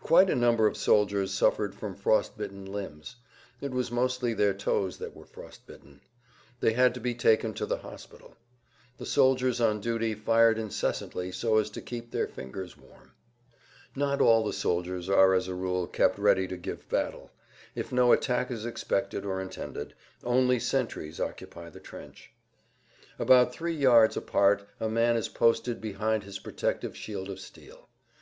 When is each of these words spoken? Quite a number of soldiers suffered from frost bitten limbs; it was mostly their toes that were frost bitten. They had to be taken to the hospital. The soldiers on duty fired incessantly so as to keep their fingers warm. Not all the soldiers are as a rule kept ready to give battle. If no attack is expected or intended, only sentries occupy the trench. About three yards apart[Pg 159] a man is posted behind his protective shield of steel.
Quite 0.00 0.28
a 0.28 0.34
number 0.36 0.66
of 0.66 0.76
soldiers 0.76 1.32
suffered 1.32 1.74
from 1.74 1.94
frost 1.94 2.36
bitten 2.36 2.66
limbs; 2.66 3.16
it 3.62 3.70
was 3.70 3.90
mostly 3.90 4.34
their 4.34 4.52
toes 4.52 4.98
that 4.98 5.16
were 5.16 5.24
frost 5.24 5.66
bitten. 5.66 6.02
They 6.60 6.74
had 6.74 6.92
to 6.92 7.00
be 7.00 7.14
taken 7.14 7.54
to 7.54 7.64
the 7.64 7.78
hospital. 7.78 8.36
The 8.98 9.06
soldiers 9.06 9.62
on 9.62 9.80
duty 9.80 10.14
fired 10.14 10.58
incessantly 10.58 11.32
so 11.32 11.56
as 11.56 11.70
to 11.70 11.80
keep 11.80 12.10
their 12.10 12.28
fingers 12.28 12.76
warm. 12.76 13.12
Not 13.96 14.20
all 14.20 14.44
the 14.44 14.52
soldiers 14.52 15.08
are 15.08 15.32
as 15.32 15.48
a 15.48 15.54
rule 15.54 15.86
kept 15.86 16.18
ready 16.18 16.46
to 16.48 16.58
give 16.58 16.86
battle. 16.90 17.30
If 17.74 17.90
no 17.90 18.12
attack 18.12 18.50
is 18.50 18.66
expected 18.66 19.24
or 19.24 19.40
intended, 19.40 19.94
only 20.22 20.58
sentries 20.60 21.18
occupy 21.18 21.70
the 21.70 21.80
trench. 21.80 22.30
About 23.18 23.54
three 23.54 23.74
yards 23.74 24.16
apart[Pg 24.18 24.36
159] 24.76 24.76
a 24.80 24.88
man 24.90 25.16
is 25.16 25.30
posted 25.30 25.80
behind 25.80 26.24
his 26.24 26.38
protective 26.38 26.94
shield 26.94 27.30
of 27.30 27.40
steel. 27.40 27.88